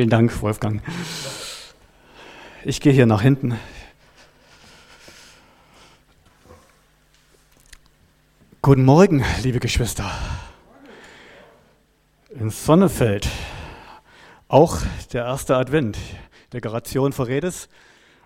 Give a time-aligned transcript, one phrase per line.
[0.00, 0.80] Vielen Dank, Wolfgang.
[2.64, 3.58] Ich gehe hier nach hinten.
[8.62, 10.10] Guten Morgen, liebe Geschwister.
[12.30, 13.28] In Sonnefeld,
[14.48, 14.78] auch
[15.12, 15.98] der erste Advent.
[16.54, 17.68] Dekoration verrät es,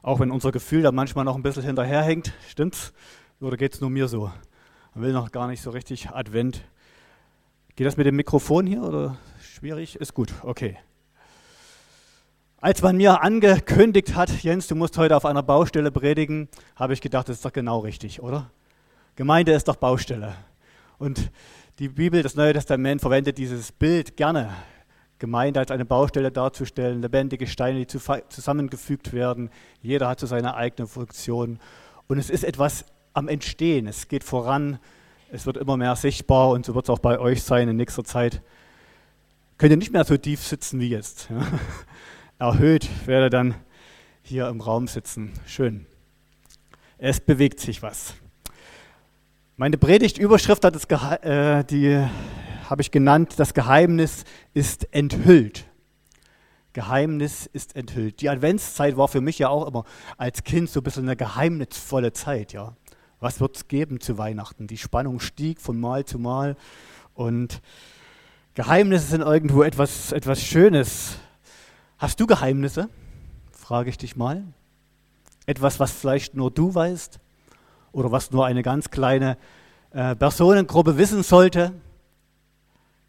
[0.00, 2.34] auch wenn unser Gefühl da manchmal noch ein bisschen hinterherhängt.
[2.48, 2.92] Stimmt's?
[3.40, 4.30] Oder geht es nur mir so?
[4.94, 6.62] Man will noch gar nicht so richtig Advent.
[7.74, 9.96] Geht das mit dem Mikrofon hier oder schwierig?
[9.96, 10.78] Ist gut, okay.
[12.64, 17.02] Als man mir angekündigt hat, Jens, du musst heute auf einer Baustelle predigen, habe ich
[17.02, 18.50] gedacht, das ist doch genau richtig, oder?
[19.16, 20.34] Gemeinde ist doch Baustelle.
[20.96, 21.30] Und
[21.78, 24.48] die Bibel, das Neue Testament, verwendet dieses Bild gerne,
[25.18, 29.50] Gemeinde als eine Baustelle darzustellen, lebendige Steine, die zusammengefügt werden.
[29.82, 31.58] Jeder hat so seine eigene Funktion.
[32.08, 33.86] Und es ist etwas am Entstehen.
[33.86, 34.78] Es geht voran.
[35.30, 38.04] Es wird immer mehr sichtbar und so wird es auch bei euch sein in nächster
[38.04, 38.40] Zeit.
[39.58, 41.28] Könnt ihr nicht mehr so tief sitzen wie jetzt.
[42.38, 43.54] Erhöht werde dann
[44.22, 45.32] hier im Raum sitzen.
[45.46, 45.86] Schön.
[46.98, 48.14] Es bewegt sich was.
[49.56, 50.84] Meine Predigtüberschrift hat es,
[51.22, 52.04] äh, die
[52.68, 55.64] habe ich genannt, das Geheimnis ist enthüllt.
[56.72, 58.20] Geheimnis ist enthüllt.
[58.20, 59.84] Die Adventszeit war für mich ja auch immer
[60.16, 62.52] als Kind so ein bisschen eine geheimnisvolle Zeit.
[62.52, 62.76] Ja.
[63.20, 64.66] Was wird es geben zu Weihnachten?
[64.66, 66.56] Die Spannung stieg von Mal zu Mal
[67.14, 67.62] und
[68.54, 71.18] Geheimnisse sind irgendwo etwas, etwas Schönes,
[71.98, 72.88] Hast du Geheimnisse?
[73.52, 74.42] Frage ich dich mal.
[75.46, 77.20] Etwas, was vielleicht nur du weißt
[77.92, 79.38] oder was nur eine ganz kleine
[79.92, 81.72] äh, Personengruppe wissen sollte.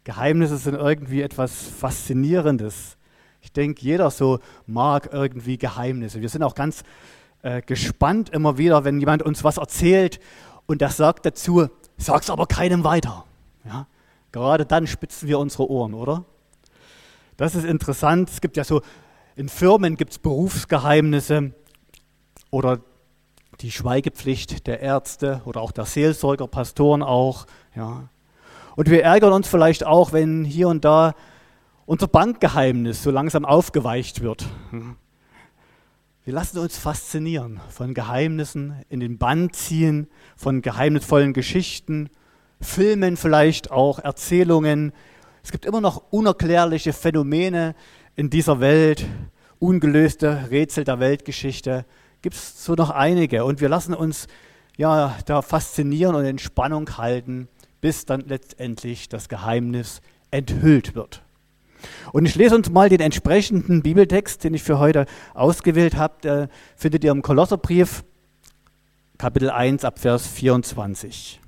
[0.04, 2.96] Geheimnisse sind irgendwie etwas Faszinierendes.
[3.40, 6.20] Ich denke, jeder so mag irgendwie Geheimnisse.
[6.20, 6.84] Wir sind auch ganz
[7.42, 10.20] äh, gespannt immer wieder, wenn jemand uns was erzählt
[10.66, 13.24] und das sagt dazu, sag's aber keinem weiter.
[13.64, 13.88] Ja?
[14.30, 16.24] Gerade dann spitzen wir unsere Ohren, oder?
[17.36, 18.30] Das ist interessant.
[18.30, 18.82] Es gibt ja so,
[19.34, 21.52] in Firmen gibt es Berufsgeheimnisse
[22.50, 22.80] oder
[23.60, 27.46] die Schweigepflicht der Ärzte oder auch der Seelsorger, Pastoren auch.
[27.74, 28.08] Ja.
[28.76, 31.14] Und wir ärgern uns vielleicht auch, wenn hier und da
[31.86, 34.46] unser Bankgeheimnis so langsam aufgeweicht wird.
[36.24, 42.10] Wir lassen uns faszinieren von Geheimnissen, in den Bann ziehen, von geheimnisvollen Geschichten,
[42.60, 44.92] Filmen vielleicht auch, Erzählungen,
[45.46, 47.76] es gibt immer noch unerklärliche Phänomene
[48.16, 49.06] in dieser Welt,
[49.60, 51.84] ungelöste Rätsel der Weltgeschichte.
[52.20, 54.26] Gibt es so noch einige und wir lassen uns
[54.76, 57.46] ja da faszinieren und in Spannung halten,
[57.80, 60.00] bis dann letztendlich das Geheimnis
[60.32, 61.22] enthüllt wird.
[62.10, 66.14] Und ich lese uns mal den entsprechenden Bibeltext, den ich für heute ausgewählt habe.
[66.24, 68.02] Der findet ihr im Kolosserbrief,
[69.16, 71.40] Kapitel 1 ab Vers 24.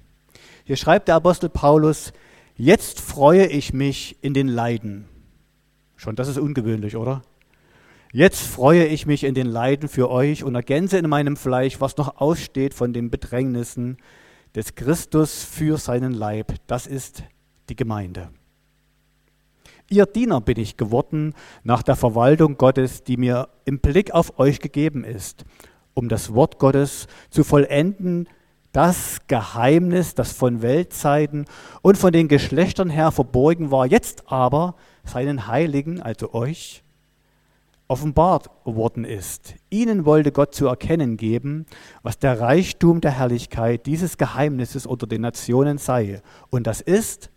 [0.63, 2.13] Hier schreibt der Apostel Paulus,
[2.61, 5.05] Jetzt freue ich mich in den Leiden.
[5.95, 7.23] Schon das ist ungewöhnlich, oder?
[8.13, 11.97] Jetzt freue ich mich in den Leiden für euch und ergänze in meinem Fleisch, was
[11.97, 13.97] noch aussteht von den Bedrängnissen
[14.57, 16.53] des Christus für seinen Leib.
[16.67, 17.23] Das ist
[17.69, 18.31] die Gemeinde.
[19.89, 24.59] Ihr Diener bin ich geworden nach der Verwaltung Gottes, die mir im Blick auf euch
[24.59, 25.45] gegeben ist,
[25.95, 28.27] um das Wort Gottes zu vollenden,
[28.73, 31.47] das Geheimnis, das von Weltzeiten
[31.83, 34.75] und von den Geschlechtern her verborgen war, jetzt aber
[35.05, 36.83] seinen Heiligen, also euch,
[37.89, 39.55] offenbart worden ist.
[39.71, 41.65] Ihnen wollte Gott zu erkennen geben,
[42.03, 46.21] was der Reichtum der Herrlichkeit dieses Geheimnisses unter den Nationen sei.
[46.51, 47.31] Und das ist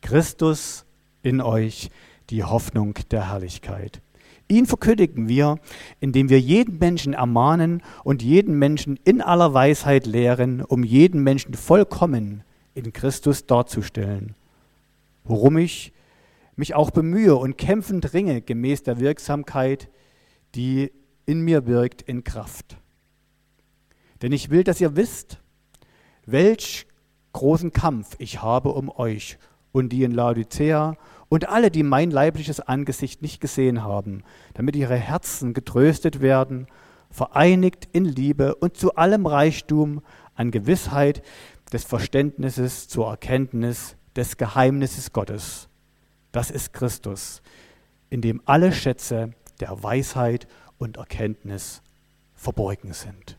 [0.00, 0.86] Christus
[1.22, 1.90] in euch,
[2.30, 4.00] die Hoffnung der Herrlichkeit.
[4.48, 5.58] Ihn verkündigen wir,
[6.00, 11.54] indem wir jeden Menschen ermahnen und jeden Menschen in aller Weisheit lehren, um jeden Menschen
[11.54, 12.42] vollkommen
[12.74, 14.34] in Christus darzustellen.
[15.24, 15.92] Worum ich
[16.56, 19.88] mich auch bemühe und kämpfend ringe gemäß der Wirksamkeit,
[20.54, 20.92] die
[21.26, 22.76] in mir wirkt, in Kraft.
[24.22, 25.38] Denn ich will, dass ihr wisst,
[26.26, 26.86] welch
[27.32, 29.38] großen Kampf ich habe um euch
[29.72, 30.96] und die in Laodicea
[31.34, 34.22] und alle, die mein leibliches Angesicht nicht gesehen haben,
[34.54, 36.68] damit ihre Herzen getröstet werden,
[37.10, 40.00] vereinigt in Liebe und zu allem Reichtum
[40.36, 41.24] an Gewissheit
[41.72, 45.66] des Verständnisses zur Erkenntnis des Geheimnisses Gottes.
[46.30, 47.42] Das ist Christus,
[48.10, 50.46] in dem alle Schätze der Weisheit
[50.78, 51.82] und Erkenntnis
[52.36, 53.38] verborgen sind.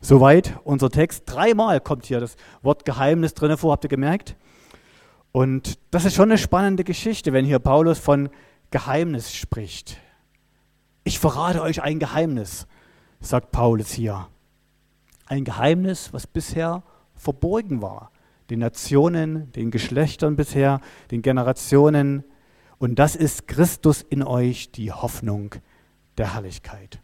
[0.00, 1.24] Soweit unser Text.
[1.26, 4.34] Dreimal kommt hier das Wort Geheimnis drin vor, habt ihr gemerkt?
[5.34, 8.28] Und das ist schon eine spannende Geschichte, wenn hier Paulus von
[8.70, 9.96] Geheimnis spricht.
[11.02, 12.68] Ich verrate euch ein Geheimnis,
[13.18, 14.28] sagt Paulus hier.
[15.26, 16.84] Ein Geheimnis, was bisher
[17.16, 18.12] verborgen war.
[18.48, 22.22] Den Nationen, den Geschlechtern bisher, den Generationen
[22.78, 25.56] Und das ist Christus in euch, die Hoffnung
[26.16, 27.00] der Herrlichkeit.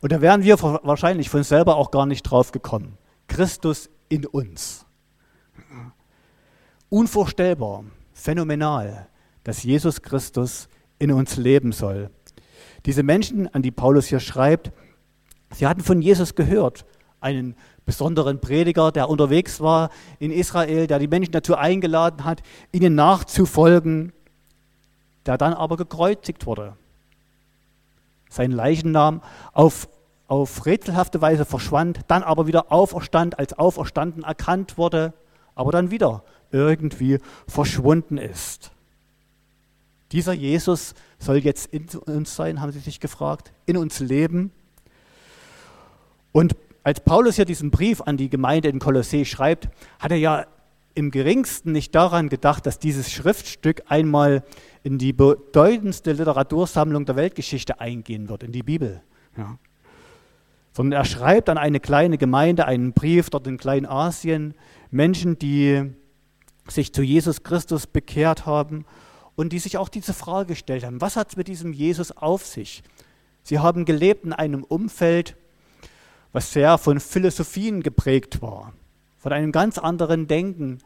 [0.00, 2.96] Und da wären wir wahrscheinlich von selber auch gar nicht drauf gekommen.
[3.28, 4.86] Christus in uns.
[6.90, 9.06] Unvorstellbar, phänomenal,
[9.44, 12.10] dass Jesus Christus in uns leben soll.
[12.84, 14.72] Diese Menschen, an die Paulus hier schreibt,
[15.52, 16.84] sie hatten von Jesus gehört,
[17.20, 17.54] einen
[17.84, 22.42] besonderen Prediger, der unterwegs war in Israel, der die Menschen dazu eingeladen hat,
[22.72, 24.12] ihnen nachzufolgen,
[25.26, 26.76] der dann aber gekreuzigt wurde.
[28.30, 29.22] Sein Leichnam
[29.52, 29.88] auf,
[30.26, 35.12] auf rätselhafte Weise verschwand, dann aber wieder auferstand, als auferstanden erkannt wurde,
[35.54, 38.72] aber dann wieder irgendwie verschwunden ist.
[40.12, 44.50] Dieser Jesus soll jetzt in uns sein, haben sie sich gefragt, in uns leben.
[46.32, 49.68] Und als Paulus hier diesen Brief an die Gemeinde in Kolossee schreibt,
[49.98, 50.46] hat er ja
[50.94, 54.42] im geringsten nicht daran gedacht, dass dieses Schriftstück einmal
[54.82, 59.02] in die bedeutendste Literatursammlung der Weltgeschichte eingehen wird, in die Bibel.
[59.36, 59.58] Ja.
[60.72, 64.54] Sondern er schreibt an eine kleine Gemeinde einen Brief dort in Kleinasien,
[64.90, 65.92] Menschen, die
[66.70, 68.84] sich zu Jesus Christus bekehrt haben
[69.36, 72.46] und die sich auch diese Frage gestellt haben, was hat es mit diesem Jesus auf
[72.46, 72.82] sich?
[73.42, 75.36] Sie haben gelebt in einem Umfeld,
[76.32, 78.72] was sehr von Philosophien geprägt war,
[79.18, 80.78] von einem ganz anderen Denken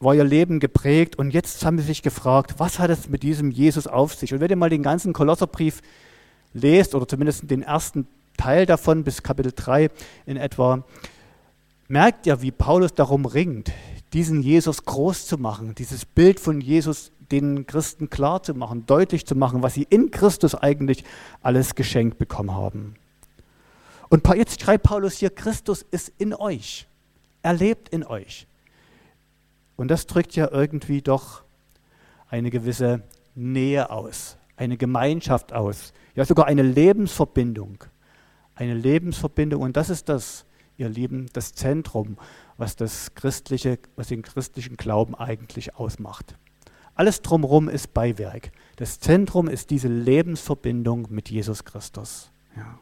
[0.00, 3.50] war ihr Leben geprägt und jetzt haben sie sich gefragt, was hat es mit diesem
[3.50, 4.32] Jesus auf sich?
[4.32, 5.82] Und wenn ihr mal den ganzen Kolosserbrief
[6.54, 8.06] lest oder zumindest den ersten
[8.38, 9.90] Teil davon bis Kapitel 3
[10.24, 10.84] in etwa,
[11.88, 13.72] merkt ihr, wie Paulus darum ringt,
[14.12, 19.24] diesen Jesus groß zu machen, dieses Bild von Jesus den Christen klar zu machen, deutlich
[19.24, 21.04] zu machen, was sie in Christus eigentlich
[21.42, 22.96] alles geschenkt bekommen haben.
[24.08, 26.88] Und jetzt schreibt Paulus hier, Christus ist in euch.
[27.42, 28.46] Er lebt in euch.
[29.76, 31.42] Und das drückt ja irgendwie doch
[32.28, 33.02] eine gewisse
[33.34, 37.84] Nähe aus, eine Gemeinschaft aus, ja sogar eine Lebensverbindung.
[38.54, 40.44] Eine Lebensverbindung und das ist das,
[40.80, 42.16] ihr Lieben, das Zentrum,
[42.56, 46.34] was das christliche, was den christlichen Glauben eigentlich ausmacht.
[46.94, 48.50] Alles drumherum ist Beiwerk.
[48.76, 52.30] Das Zentrum ist diese Lebensverbindung mit Jesus Christus.
[52.56, 52.78] Ja.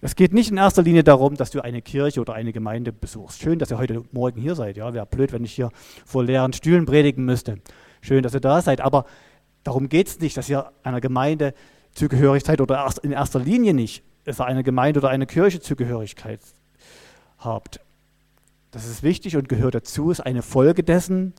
[0.00, 3.42] Es geht nicht in erster Linie darum, dass du eine Kirche oder eine Gemeinde besuchst.
[3.42, 4.76] Schön, dass ihr heute Morgen hier seid.
[4.76, 5.70] Ja, wäre blöd, wenn ich hier
[6.06, 7.58] vor leeren Stühlen predigen müsste.
[8.00, 8.80] Schön, dass ihr da seid.
[8.80, 9.06] Aber
[9.64, 11.52] darum geht es nicht, dass ihr einer Gemeinde
[11.92, 16.40] zugehörig seid oder in erster Linie nicht, dass ihr eine Gemeinde oder eine Kirche Zugehörigkeit
[17.38, 17.80] habt.
[18.70, 21.32] Das ist wichtig und gehört dazu, ist eine Folge dessen.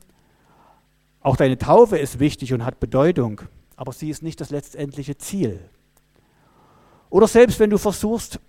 [1.20, 3.42] Auch deine Taufe ist wichtig und hat Bedeutung,
[3.76, 5.60] aber sie ist nicht das letztendliche Ziel.
[7.10, 8.40] Oder selbst wenn du versuchst,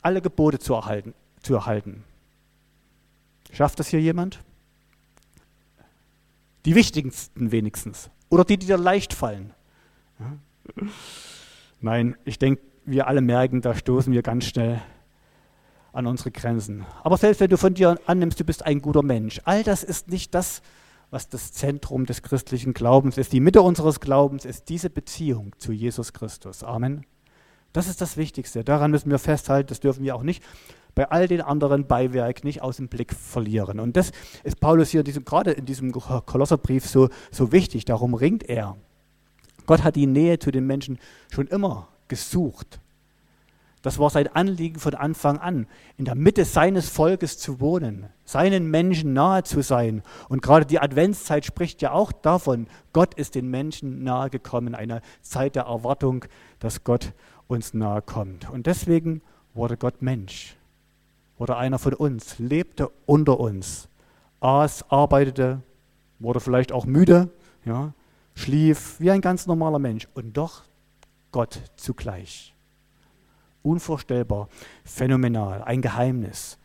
[0.00, 1.12] alle Gebote zu erhalten.
[1.42, 2.04] Zu erhalten.
[3.52, 4.38] Schafft das hier jemand?
[6.66, 8.10] Die wichtigsten wenigstens.
[8.28, 9.52] Oder die, die dir leicht fallen.
[11.80, 14.80] Nein, ich denke, wir alle merken, da stoßen wir ganz schnell
[15.92, 16.84] an unsere Grenzen.
[17.02, 20.08] Aber selbst wenn du von dir annimmst, du bist ein guter Mensch, all das ist
[20.08, 20.62] nicht das,
[21.10, 23.32] was das Zentrum des christlichen Glaubens ist.
[23.32, 26.62] Die Mitte unseres Glaubens ist diese Beziehung zu Jesus Christus.
[26.62, 27.04] Amen.
[27.72, 28.64] Das ist das Wichtigste.
[28.64, 29.68] Daran müssen wir festhalten.
[29.68, 30.42] Das dürfen wir auch nicht
[30.94, 33.80] bei all den anderen Beiwerk nicht aus dem Blick verlieren.
[33.80, 34.12] Und das
[34.44, 37.84] ist Paulus hier in diesem, gerade in diesem Kolosserbrief so, so wichtig.
[37.84, 38.76] Darum ringt er.
[39.66, 40.98] Gott hat die Nähe zu den Menschen
[41.32, 42.80] schon immer gesucht.
[43.82, 48.70] Das war sein Anliegen von Anfang an, in der Mitte seines Volkes zu wohnen, seinen
[48.70, 50.02] Menschen nahe zu sein.
[50.28, 55.00] Und gerade die Adventszeit spricht ja auch davon, Gott ist den Menschen nahe gekommen, eine
[55.22, 56.26] Zeit der Erwartung,
[56.58, 57.12] dass Gott
[57.48, 58.50] uns nahe kommt.
[58.50, 59.22] Und deswegen
[59.54, 60.56] wurde Gott Mensch,
[61.38, 63.88] wurde einer von uns, lebte unter uns,
[64.40, 65.62] aß, arbeitete,
[66.18, 67.30] wurde vielleicht auch müde,
[67.64, 67.94] ja,
[68.34, 70.64] schlief wie ein ganz normaler Mensch und doch
[71.32, 72.54] Gott zugleich.
[73.62, 74.48] Unvorstellbar,
[74.84, 76.58] phänomenal, ein Geheimnis.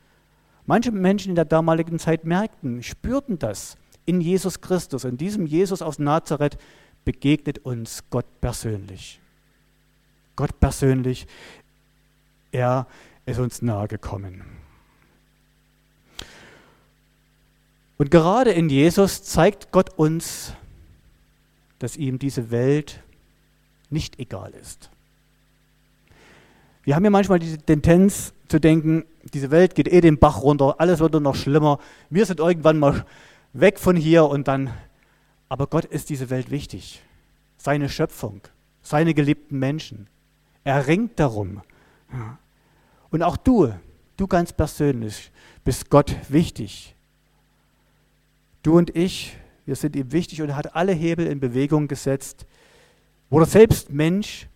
[0.66, 5.04] Manche Menschen in der damaligen Zeit merkten, spürten das in Jesus Christus.
[5.04, 6.58] In diesem Jesus aus Nazareth
[7.04, 9.20] begegnet uns Gott persönlich.
[10.36, 11.28] Gott persönlich,
[12.52, 12.88] er
[13.26, 14.44] ist uns nahe gekommen.
[17.98, 20.54] Und gerade in Jesus zeigt Gott uns,
[21.80, 23.02] dass ihm diese Welt
[23.90, 24.90] nicht egal ist.
[26.86, 30.76] Wir haben ja manchmal die Tendenz zu denken, diese Welt geht eh den Bach runter,
[30.78, 31.80] alles wird nur noch schlimmer,
[32.12, 33.06] wir sind irgendwann mal
[33.54, 34.70] weg von hier und dann,
[35.50, 37.02] aber Gott ist diese Welt wichtig,
[37.58, 38.42] seine Schöpfung,
[38.84, 40.08] seine geliebten Menschen.
[40.64, 41.62] Er ringt darum.
[43.10, 43.74] Und auch du,
[44.16, 45.32] du ganz persönlich,
[45.64, 46.96] bist Gott wichtig.
[48.62, 52.46] Du und ich, wir sind ihm wichtig und er hat alle Hebel in Bewegung gesetzt.
[53.32, 54.48] Wurde selbst Mensch,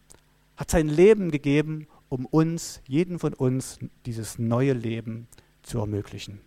[0.57, 5.27] hat sein Leben gegeben, um uns, jeden von uns, dieses neue Leben
[5.63, 6.41] zu ermöglichen.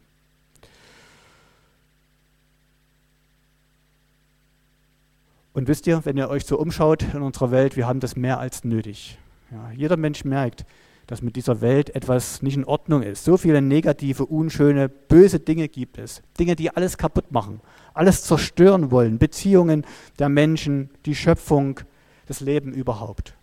[5.55, 8.39] Und wisst ihr, wenn ihr euch so umschaut in unserer Welt, wir haben das mehr
[8.39, 9.19] als nötig.
[9.51, 10.65] Ja, jeder Mensch merkt,
[11.07, 13.25] dass mit dieser Welt etwas nicht in Ordnung ist.
[13.25, 16.23] So viele negative, unschöne, böse Dinge gibt es.
[16.39, 17.61] Dinge, die alles kaputt machen,
[17.93, 19.19] alles zerstören wollen.
[19.19, 19.85] Beziehungen
[20.19, 21.81] der Menschen, die Schöpfung,
[22.27, 23.35] das Leben überhaupt.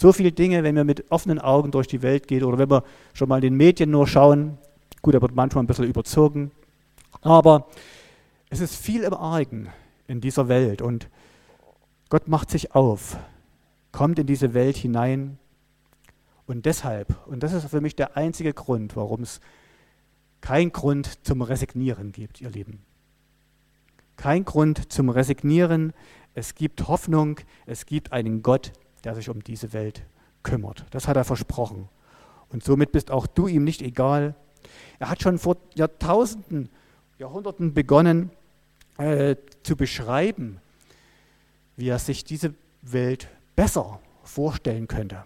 [0.00, 2.84] So viele Dinge, wenn wir mit offenen Augen durch die Welt gehen oder wenn wir
[3.12, 4.56] schon mal in den Medien nur schauen.
[5.02, 6.52] Gut, da wird manchmal ein bisschen überzogen.
[7.20, 7.66] Aber
[8.48, 9.68] es ist viel im Argen
[10.06, 11.10] in dieser Welt und
[12.08, 13.18] Gott macht sich auf,
[13.92, 15.36] kommt in diese Welt hinein
[16.46, 19.38] und deshalb, und das ist für mich der einzige Grund, warum es
[20.40, 22.80] kein Grund zum Resignieren gibt, ihr Lieben.
[24.16, 25.92] Kein Grund zum Resignieren.
[26.32, 28.72] Es gibt Hoffnung, es gibt einen Gott,
[29.04, 30.02] der sich um diese Welt
[30.42, 30.84] kümmert.
[30.90, 31.88] Das hat er versprochen.
[32.50, 34.34] Und somit bist auch du ihm nicht egal.
[34.98, 36.68] Er hat schon vor Jahrtausenden,
[37.18, 38.30] Jahrhunderten begonnen
[38.98, 40.60] äh, zu beschreiben,
[41.76, 45.24] wie er sich diese Welt besser vorstellen könnte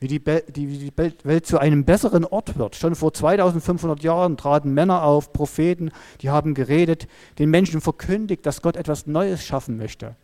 [0.00, 2.74] wie die, die, die Welt zu einem besseren Ort wird.
[2.74, 7.06] Schon vor 2500 Jahren traten Männer auf, Propheten, die haben geredet,
[7.38, 10.16] den Menschen verkündigt, dass Gott etwas Neues schaffen möchte,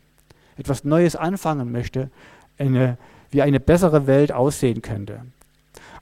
[0.56, 2.10] etwas Neues anfangen möchte,
[2.58, 2.98] eine,
[3.30, 5.22] wie eine bessere Welt aussehen könnte.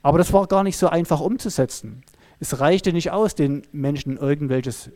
[0.01, 2.03] Aber das war gar nicht so einfach umzusetzen.
[2.39, 4.91] Es reichte nicht aus, den Menschen irgendwelches,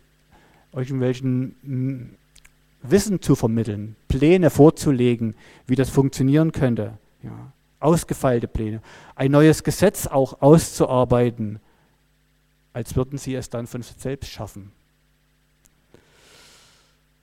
[0.74, 2.10] irgendwelchen hm,
[2.82, 5.36] Wissen zu vermitteln, Pläne vorzulegen,
[5.68, 6.98] wie das funktionieren könnte.
[7.24, 8.82] Ja ausgefeilte Pläne,
[9.16, 11.60] ein neues Gesetz auch auszuarbeiten,
[12.74, 14.72] als würden sie es dann von selbst schaffen.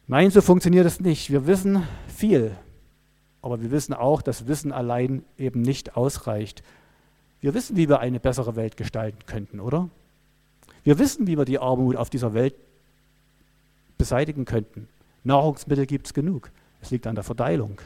[0.08, 1.30] Nein, so funktioniert es nicht.
[1.30, 2.56] Wir wissen viel,
[3.42, 6.62] aber wir wissen auch, dass Wissen allein eben nicht ausreicht.
[7.40, 9.88] Wir wissen, wie wir eine bessere Welt gestalten könnten, oder?
[10.84, 12.54] Wir wissen, wie wir die Armut auf dieser Welt
[13.98, 14.88] beseitigen könnten.
[15.25, 16.50] Nahrungsmittel gibt es genug.
[16.80, 17.80] Es liegt an der Verteilung.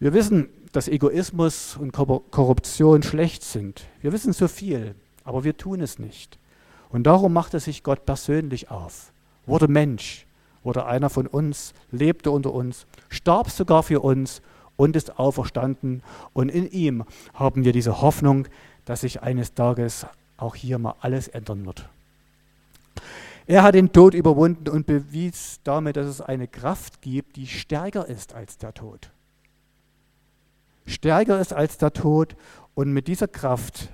[0.00, 3.86] Wir wissen, dass Egoismus und Korruption schlecht sind.
[4.00, 4.94] Wir wissen so viel,
[5.24, 6.38] aber wir tun es nicht.
[6.90, 9.12] Und darum machte sich Gott persönlich auf,
[9.46, 10.26] wurde Mensch,
[10.62, 14.42] wurde einer von uns, lebte unter uns, starb sogar für uns
[14.76, 16.02] und ist auferstanden.
[16.32, 18.48] Und in ihm haben wir diese Hoffnung,
[18.84, 21.88] dass sich eines Tages auch hier mal alles ändern wird.
[23.46, 28.06] Er hat den Tod überwunden und bewies damit, dass es eine Kraft gibt, die stärker
[28.06, 29.10] ist als der Tod
[30.86, 32.36] stärker ist als der Tod
[32.74, 33.88] und mit dieser Kraft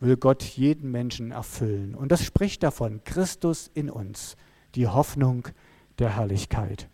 [0.00, 1.94] will Gott jeden Menschen erfüllen.
[1.94, 4.36] Und das spricht davon, Christus in uns,
[4.74, 5.48] die Hoffnung
[5.98, 6.88] der Herrlichkeit.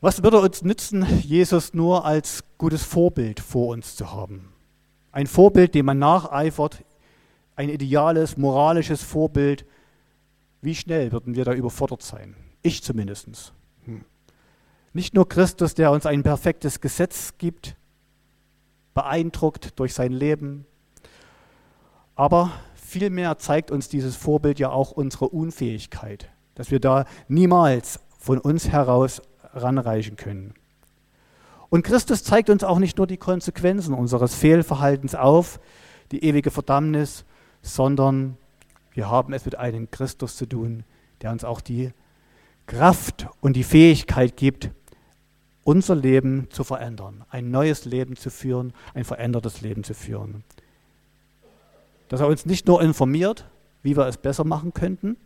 [0.00, 4.52] Was würde uns nützen, Jesus nur als gutes Vorbild vor uns zu haben?
[5.12, 6.84] Ein Vorbild, dem man nacheifert,
[7.56, 9.66] ein ideales, moralisches Vorbild.
[10.62, 12.34] Wie schnell würden wir da überfordert sein?
[12.62, 13.52] Ich zumindest.
[13.84, 14.04] Hm.
[14.94, 17.76] Nicht nur Christus, der uns ein perfektes Gesetz gibt,
[18.94, 20.66] beeindruckt durch sein Leben,
[22.16, 28.38] aber vielmehr zeigt uns dieses Vorbild ja auch unsere Unfähigkeit, dass wir da niemals von
[28.38, 29.22] uns heraus
[29.54, 30.54] ranreichen können.
[31.70, 35.60] Und Christus zeigt uns auch nicht nur die Konsequenzen unseres Fehlverhaltens auf,
[36.10, 37.24] die ewige Verdammnis,
[37.62, 38.36] sondern
[38.92, 40.84] wir haben es mit einem Christus zu tun,
[41.22, 41.92] der uns auch die
[42.66, 44.70] Kraft und die Fähigkeit gibt,
[45.64, 50.42] unser Leben zu verändern, ein neues Leben zu führen, ein verändertes Leben zu führen.
[52.08, 53.44] Dass er uns nicht nur informiert,
[53.82, 55.16] wie wir es besser machen könnten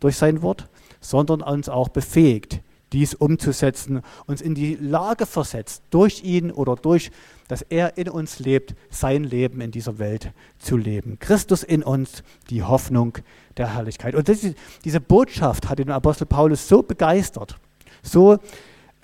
[0.00, 0.68] durch sein Wort,
[1.00, 2.60] sondern uns auch befähigt,
[2.92, 7.10] dies umzusetzen, uns in die Lage versetzt, durch ihn oder durch,
[7.48, 11.18] dass er in uns lebt, sein Leben in dieser Welt zu leben.
[11.18, 13.18] Christus in uns, die Hoffnung
[13.56, 14.14] der Herrlichkeit.
[14.14, 14.46] Und das,
[14.84, 17.58] diese Botschaft hat den Apostel Paulus so begeistert,
[18.02, 18.38] so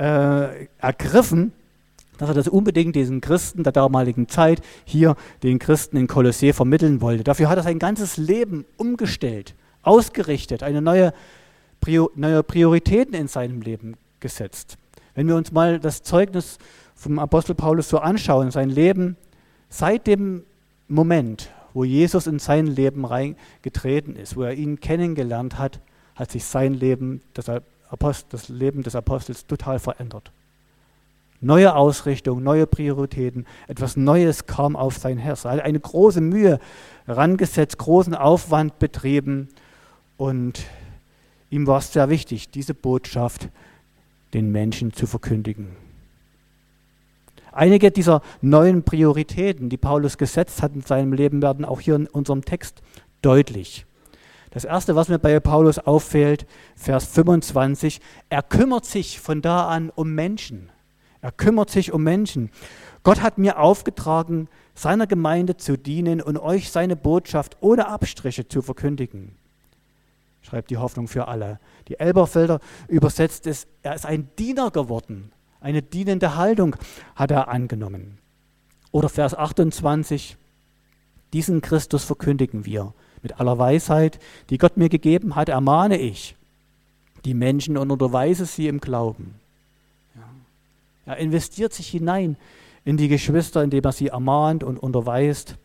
[0.01, 1.53] äh, ergriffen,
[2.19, 7.01] dass er das unbedingt diesen Christen der damaligen Zeit hier den Christen in Kolossee vermitteln
[7.01, 7.23] wollte.
[7.23, 11.13] Dafür hat er sein ganzes Leben umgestellt, ausgerichtet, eine neue,
[11.81, 14.77] Prior neue Prioritäten in seinem Leben gesetzt.
[15.15, 16.59] Wenn wir uns mal das Zeugnis
[16.95, 19.17] vom Apostel Paulus so anschauen, sein Leben
[19.69, 20.45] seit dem
[20.89, 25.81] Moment, wo Jesus in sein Leben reingetreten ist, wo er ihn kennengelernt hat,
[26.15, 27.49] hat sich sein Leben, das
[27.91, 30.33] Apostel, das Leben des Apostels total verändert.
[31.41, 35.45] Neue Ausrichtung, neue Prioritäten, etwas Neues kam auf sein Herz.
[35.45, 36.61] Er hat eine große Mühe
[37.09, 39.49] rangesetzt, großen Aufwand betrieben
[40.19, 40.61] und
[41.49, 43.49] ihm war es sehr wichtig, diese Botschaft
[44.35, 45.69] den Menschen zu verkündigen.
[47.53, 52.07] Einige dieser neuen Prioritäten, die Paulus gesetzt hat in seinem Leben, werden auch hier in
[52.07, 52.83] unserem Text
[53.23, 53.87] deutlich.
[54.51, 59.91] Das erste, was mir bei Paulus auffällt, Vers 25, er kümmert sich von da an
[59.91, 60.71] um Menschen.
[61.23, 62.51] Er kümmert sich um Menschen.
[63.03, 68.63] Gott hat mir aufgetragen, seiner Gemeinde zu dienen und euch seine Botschaft ohne Abstriche zu
[68.63, 69.37] verkündigen.
[70.43, 71.61] Schreibt die Hoffnung für alle.
[71.89, 75.33] Die Elberfelder übersetzt es, er ist ein Diener geworden.
[75.61, 76.77] Eine dienende Haltung
[77.15, 78.19] hat er angenommen.
[78.91, 80.37] Oder Vers 28,
[81.35, 82.95] diesen Christus verkündigen wir.
[83.23, 86.37] Mit aller Weisheit, die Gott mir gegeben hat, ermahne ich
[87.25, 89.35] die Menschen und unterweise sie im Glauben.
[90.15, 90.23] Ja.
[91.07, 92.37] Er investiert sich hinein
[92.85, 95.57] in die Geschwister, indem er sie ermahnt und unterweist.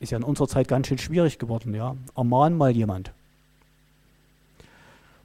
[0.00, 1.74] Ist ja in unserer Zeit ganz schön schwierig geworden.
[1.74, 1.96] Ja.
[2.16, 3.12] Ermahn mal jemand.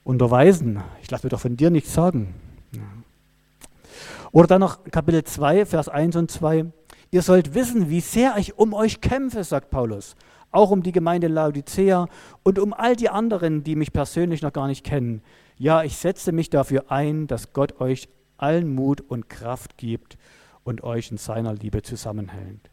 [0.04, 0.84] Unterweisen.
[1.02, 2.36] Ich lasse mir doch von dir nichts sagen.
[2.72, 2.82] Ja.
[4.32, 6.66] Oder dann noch Kapitel 2, Vers 1 und 2.
[7.12, 10.16] Ihr sollt wissen, wie sehr ich um euch kämpfe, sagt Paulus
[10.54, 12.08] auch um die Gemeinde Laodicea
[12.44, 15.22] und um all die anderen, die mich persönlich noch gar nicht kennen.
[15.58, 18.08] Ja, ich setze mich dafür ein, dass Gott euch
[18.38, 20.18] allen Mut und Kraft gibt
[20.64, 22.70] und euch in seiner Liebe zusammenhält.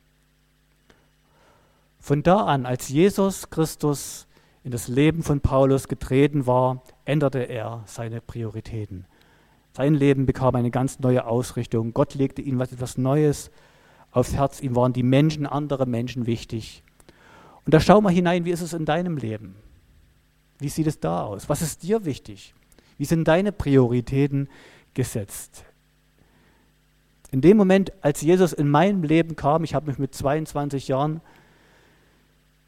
[1.99, 4.27] Von da an, als Jesus Christus
[4.65, 9.07] in das Leben von Paulus getreten war, änderte er seine Prioritäten.
[9.73, 11.95] Sein Leben bekam eine ganz neue Ausrichtung.
[11.95, 13.51] Gott legte ihm etwas Neues
[14.11, 14.61] aufs Herz.
[14.61, 16.83] Ihm waren die Menschen, andere Menschen wichtig.
[17.65, 19.55] Und da schau mal hinein, wie ist es in deinem Leben?
[20.59, 21.49] Wie sieht es da aus?
[21.49, 22.55] Was ist dir wichtig?
[22.99, 24.49] Wie sind deine Prioritäten
[24.95, 25.65] gesetzt?
[27.31, 31.21] In dem Moment, als Jesus in mein Leben kam, ich habe mich mit 22 Jahren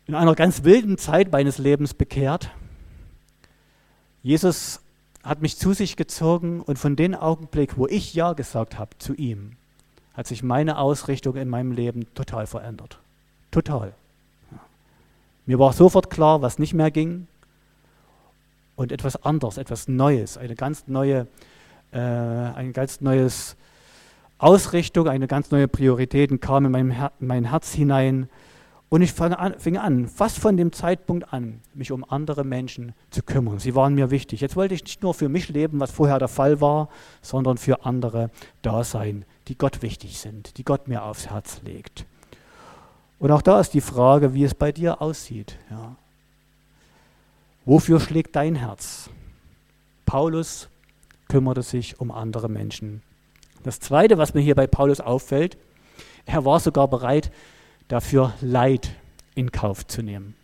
[0.06, 2.50] in einer ganz wilden Zeit meines Lebens bekehrt.
[4.22, 4.80] Jesus
[5.22, 9.14] hat mich zu sich gezogen und von dem Augenblick, wo ich Ja gesagt habe zu
[9.14, 9.52] ihm,
[10.14, 13.00] hat sich meine Ausrichtung in meinem Leben total verändert.
[13.50, 13.94] Total.
[15.46, 17.26] Mir war sofort klar, was nicht mehr ging
[18.76, 21.26] und etwas anderes, etwas Neues, eine ganz neue,
[21.92, 23.56] äh, ein ganz neues
[24.38, 28.28] Ausrichtung, eine ganz neue Prioritäten kam in, Her in mein Herz hinein
[28.88, 33.22] und ich an, fing an, fast von dem Zeitpunkt an, mich um andere Menschen zu
[33.22, 33.58] kümmern.
[33.58, 34.42] Sie waren mir wichtig.
[34.42, 36.90] Jetzt wollte ich nicht nur für mich leben, was vorher der Fall war,
[37.22, 42.04] sondern für andere da sein, die Gott wichtig sind, die Gott mir aufs Herz legt.
[43.22, 45.56] Und auch da ist die Frage, wie es bei dir aussieht.
[45.70, 45.94] Ja.
[47.64, 49.10] Wofür schlägt dein Herz?
[50.04, 50.68] Paulus
[51.28, 53.00] kümmerte sich um andere Menschen.
[53.62, 55.56] Das Zweite, was mir hier bei Paulus auffällt,
[56.26, 57.30] er war sogar bereit,
[57.86, 58.90] dafür Leid
[59.36, 60.34] in Kauf zu nehmen.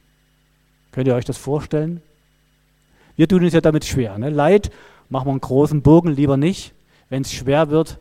[0.92, 2.00] Könnt ihr euch das vorstellen?
[3.16, 4.16] Wir tun uns ja damit schwer.
[4.18, 4.30] Ne?
[4.30, 4.70] Leid
[5.08, 6.74] machen wir einen großen Bogen lieber nicht.
[7.08, 7.98] Wenn es schwer wird,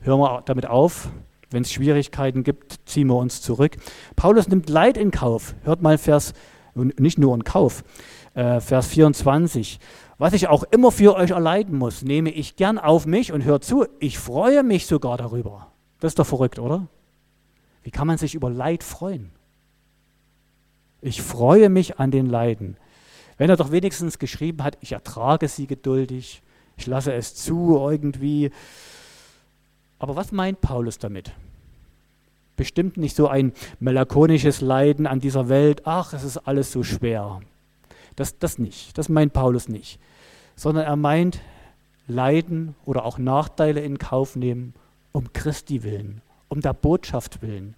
[0.00, 1.10] hören wir damit auf.
[1.50, 3.76] Wenn es Schwierigkeiten gibt, ziehen wir uns zurück.
[4.16, 5.54] Paulus nimmt Leid in Kauf.
[5.62, 6.32] Hört mal Vers,
[6.74, 7.84] nicht nur in Kauf,
[8.34, 9.78] äh, Vers 24.
[10.18, 13.64] Was ich auch immer für euch erleiden muss, nehme ich gern auf mich und hört
[13.64, 15.72] zu, ich freue mich sogar darüber.
[16.00, 16.86] Das ist doch verrückt, oder?
[17.82, 19.30] Wie kann man sich über Leid freuen?
[21.00, 22.76] Ich freue mich an den Leiden.
[23.36, 26.42] Wenn er doch wenigstens geschrieben hat, ich ertrage sie geduldig,
[26.76, 28.50] ich lasse es zu irgendwie.
[30.04, 31.32] Aber was meint Paulus damit?
[32.56, 37.40] Bestimmt nicht so ein melancholisches Leiden an dieser Welt, ach, es ist alles so schwer.
[38.14, 39.98] Das, das nicht, das meint Paulus nicht.
[40.56, 41.40] Sondern er meint
[42.06, 44.74] Leiden oder auch Nachteile in Kauf nehmen,
[45.12, 47.74] um Christi willen, um der Botschaft willen.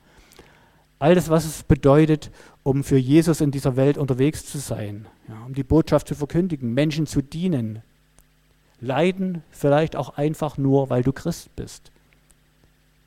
[0.98, 2.32] All das, was es bedeutet,
[2.64, 6.74] um für Jesus in dieser Welt unterwegs zu sein, ja, um die Botschaft zu verkündigen,
[6.74, 7.82] Menschen zu dienen.
[8.80, 11.92] Leiden vielleicht auch einfach nur, weil du Christ bist.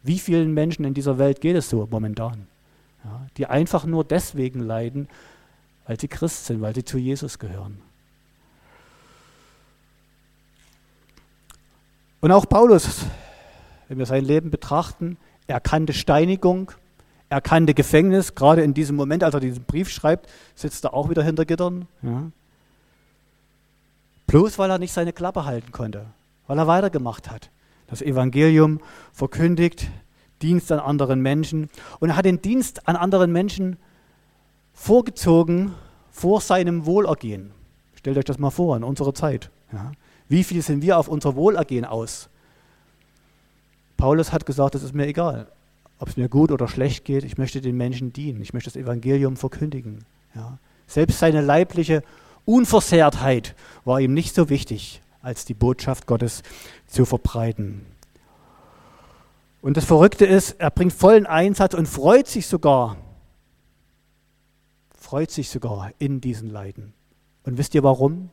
[0.04, 2.48] Wie vielen Menschen in dieser Welt geht es so momentan?
[3.04, 5.08] Ja, die einfach nur deswegen leiden,
[5.86, 7.82] weil sie Christ sind, weil sie zu Jesus gehören.
[12.22, 13.06] Und auch Paulus,
[13.88, 16.72] wenn wir sein Leben betrachten, er kannte Steinigung,
[17.30, 18.36] er kannte Gefängnis.
[18.36, 21.88] Gerade in diesem Moment, als er diesen Brief schreibt, sitzt er auch wieder hinter Gittern.
[22.02, 22.32] Ja.
[24.28, 26.06] Bloß weil er nicht seine Klappe halten konnte,
[26.48, 27.50] weil er weitergemacht hat
[27.90, 28.80] das Evangelium
[29.14, 29.88] verkündigt,
[30.42, 31.70] Dienst an anderen Menschen.
[32.00, 33.78] Und er hat den Dienst an anderen Menschen
[34.74, 35.74] vorgezogen
[36.12, 37.52] vor seinem Wohlergehen.
[37.96, 39.50] Stellt euch das mal vor in unserer Zeit.
[39.74, 39.92] Ja.
[40.30, 42.30] Wie viel sind wir auf unser Wohlergehen aus?
[43.98, 45.48] Paulus hat gesagt, es ist mir egal,
[46.00, 48.82] ob es mir gut oder schlecht geht, ich möchte den Menschen dienen, ich möchte das
[48.82, 50.06] Evangelium verkündigen.
[50.34, 50.58] Ja.
[50.88, 52.04] Selbst seine leibliche
[52.46, 56.44] Unversehrtheit war ihm nicht so wichtig, als die Botschaft Gottes
[56.88, 57.86] zu verbreiten.
[59.62, 62.98] Und das Verrückte ist, er bringt vollen Einsatz und freut sich sogar,
[64.98, 66.94] freut sich sogar in diesen Leiden.
[67.44, 68.30] Und wisst ihr warum?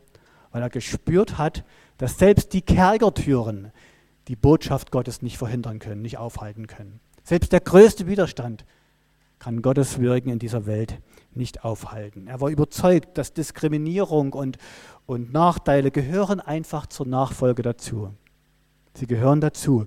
[0.52, 1.64] Weil er gespürt hat,
[1.98, 3.72] dass selbst die Kerkertüren
[4.28, 7.00] die Botschaft Gottes nicht verhindern können, nicht aufhalten können.
[7.24, 8.64] Selbst der größte Widerstand
[9.38, 11.00] kann Gottes Wirken in dieser Welt
[11.34, 12.26] nicht aufhalten.
[12.26, 14.58] Er war überzeugt, dass Diskriminierung und,
[15.06, 18.10] und Nachteile gehören einfach zur Nachfolge dazu.
[18.94, 19.86] Sie gehören dazu.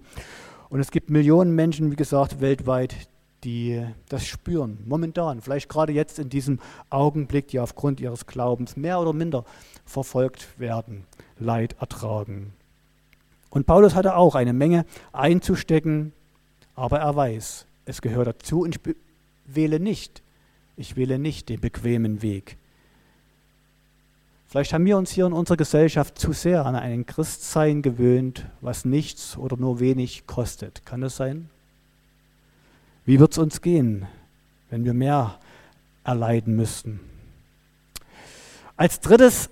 [0.69, 2.95] Und es gibt Millionen Menschen, wie gesagt, weltweit,
[3.43, 6.59] die das spüren, momentan, vielleicht gerade jetzt in diesem
[6.89, 9.45] Augenblick, die aufgrund ihres Glaubens mehr oder minder
[9.85, 11.05] verfolgt werden,
[11.39, 12.53] Leid ertragen.
[13.49, 16.11] Und Paulus hatte auch eine Menge einzustecken,
[16.75, 18.79] aber er weiß, es gehört dazu und
[19.55, 20.21] wähle nicht,
[20.77, 22.57] ich wähle nicht den bequemen Weg.
[24.47, 28.83] Vielleicht haben wir uns hier in unserer Gesellschaft zu sehr an einen Christsein gewöhnt, was
[28.83, 30.85] nichts oder nur wenig kostet.
[30.85, 31.49] Kann das sein?
[33.05, 34.07] Wie wird es uns gehen,
[34.71, 35.37] wenn wir mehr
[36.03, 36.99] erleiden müssten?
[38.75, 39.49] Als drittes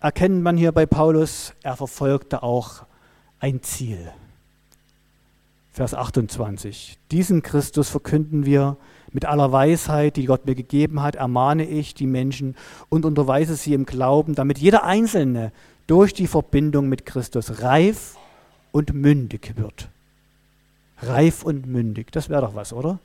[0.00, 2.84] erkennt man hier bei Paulus, er verfolgte auch
[3.40, 4.12] ein Ziel.
[5.72, 6.98] Vers 28.
[7.10, 8.76] Diesen Christus verkünden wir
[9.12, 12.56] mit aller Weisheit, die Gott mir gegeben hat, ermahne ich die Menschen
[12.88, 15.52] und unterweise sie im Glauben, damit jeder Einzelne
[15.86, 18.16] durch die Verbindung mit Christus reif
[18.72, 19.88] und mündig wird.
[21.02, 22.98] Reif und mündig, das wäre doch was, oder?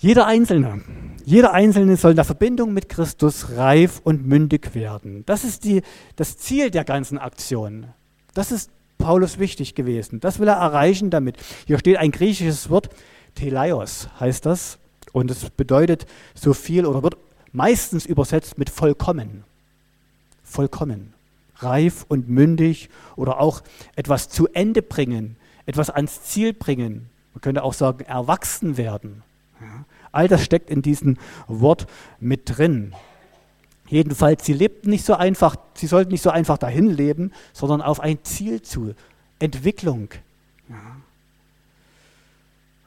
[0.00, 0.80] Jeder Einzelne,
[1.26, 5.24] jeder Einzelne soll in der Verbindung mit Christus reif und mündig werden.
[5.26, 5.82] Das ist die,
[6.16, 7.86] das Ziel der ganzen Aktion.
[8.32, 10.20] Das ist Paulus wichtig gewesen.
[10.20, 11.36] Das will er erreichen damit.
[11.66, 12.88] Hier steht ein griechisches Wort,
[13.34, 14.78] Teleios heißt das.
[15.12, 17.16] Und es bedeutet so viel oder wird
[17.52, 19.44] meistens übersetzt mit vollkommen.
[20.44, 21.14] Vollkommen.
[21.56, 23.62] Reif und mündig oder auch
[23.96, 27.10] etwas zu Ende bringen, etwas ans Ziel bringen.
[27.34, 29.22] Man könnte auch sagen, erwachsen werden.
[30.12, 31.86] All das steckt in diesem Wort
[32.18, 32.94] mit drin.
[33.88, 38.00] Jedenfalls, sie lebten nicht so einfach, sie sollten nicht so einfach dahin leben, sondern auf
[38.00, 38.94] ein Ziel zu.
[39.38, 40.08] Entwicklung.
[40.68, 40.99] Ja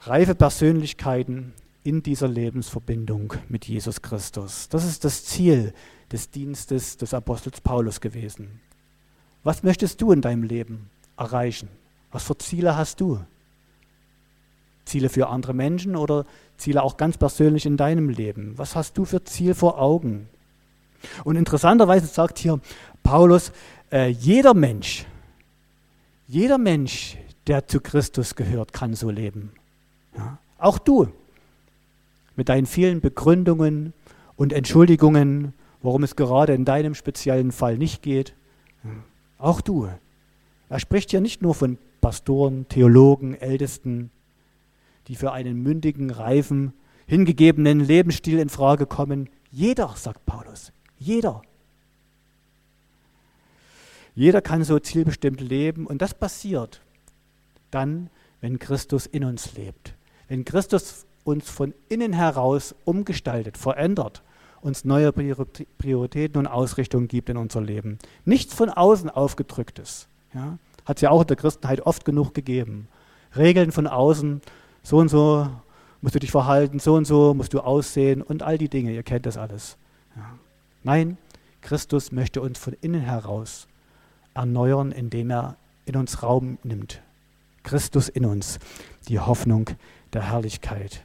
[0.05, 4.69] reife Persönlichkeiten in dieser Lebensverbindung mit Jesus Christus.
[4.69, 5.73] Das ist das Ziel
[6.11, 8.61] des Dienstes des Apostels Paulus gewesen.
[9.43, 11.69] Was möchtest du in deinem Leben erreichen?
[12.11, 13.19] Was für Ziele hast du?
[14.85, 16.25] Ziele für andere Menschen oder
[16.57, 18.57] Ziele auch ganz persönlich in deinem Leben?
[18.57, 20.29] Was hast du für Ziel vor Augen?
[21.23, 22.59] Und interessanterweise sagt hier
[23.03, 23.51] Paulus,
[23.91, 25.05] äh, jeder Mensch,
[26.27, 29.51] jeder Mensch, der zu Christus gehört, kann so leben.
[30.15, 31.07] Ja, auch du
[32.35, 33.93] mit deinen vielen Begründungen
[34.35, 38.33] und Entschuldigungen, warum es gerade in deinem speziellen Fall nicht geht.
[39.37, 39.89] Auch du.
[40.69, 44.09] Er spricht hier nicht nur von Pastoren, Theologen, Ältesten,
[45.07, 46.73] die für einen mündigen, reifen,
[47.05, 49.29] hingegebenen Lebensstil in Frage kommen.
[49.51, 51.41] Jeder, sagt Paulus, jeder.
[54.15, 56.81] Jeder kann so zielbestimmt leben und das passiert
[57.71, 58.09] dann,
[58.41, 59.95] wenn Christus in uns lebt.
[60.33, 64.23] Wenn Christus uns von innen heraus umgestaltet, verändert,
[64.61, 67.99] uns neue Prioritäten und Ausrichtungen gibt in unser Leben.
[68.25, 70.07] Nichts von außen aufgedrücktes.
[70.33, 70.57] Ja?
[70.85, 72.87] Hat es ja auch in der Christenheit oft genug gegeben.
[73.37, 74.41] Regeln von außen,
[74.81, 75.47] so und so
[76.01, 79.03] musst du dich verhalten, so und so musst du aussehen und all die Dinge, ihr
[79.03, 79.77] kennt das alles.
[80.15, 80.31] Ja.
[80.81, 81.19] Nein,
[81.61, 83.67] Christus möchte uns von innen heraus
[84.33, 87.03] erneuern, indem er in uns Raum nimmt.
[87.61, 88.59] Christus in uns,
[89.07, 89.69] die Hoffnung
[90.13, 91.03] der Herrlichkeit.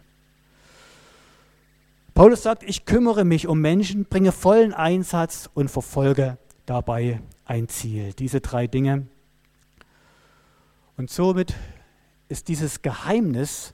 [2.14, 8.12] Paulus sagt, ich kümmere mich um Menschen, bringe vollen Einsatz und verfolge dabei ein Ziel.
[8.12, 9.06] Diese drei Dinge.
[10.96, 11.54] Und somit
[12.28, 13.72] ist dieses Geheimnis,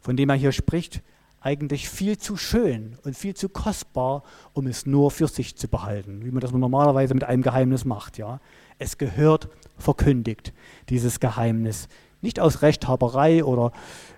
[0.00, 1.02] von dem er hier spricht,
[1.42, 6.24] eigentlich viel zu schön und viel zu kostbar, um es nur für sich zu behalten,
[6.24, 8.16] wie man das normalerweise mit einem Geheimnis macht.
[8.16, 8.40] Ja?
[8.78, 10.52] Es gehört verkündigt,
[10.88, 11.88] dieses Geheimnis
[12.22, 13.72] nicht aus Rechthaberei oder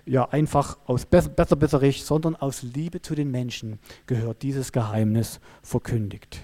[0.05, 6.39] ja einfach aus Besserwisserich, sondern aus Liebe zu den Menschen gehört dieses Geheimnis verkündigt.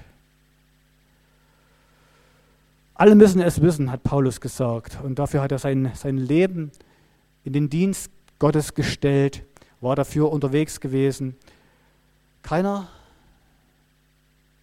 [2.95, 4.99] Alle müssen es wissen, hat Paulus gesagt.
[5.03, 6.71] Und dafür hat er sein, sein Leben
[7.43, 9.43] in den Dienst Gottes gestellt,
[9.79, 11.35] war dafür unterwegs gewesen.
[12.43, 12.89] Keiner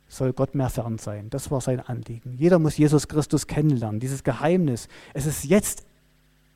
[0.09, 1.31] soll Gott mehr fern sein.
[1.31, 2.37] Das war sein Anliegen.
[2.39, 4.89] Jeder muss Jesus Christus kennenlernen, dieses Geheimnis.
[5.15, 5.88] Es ist jetzt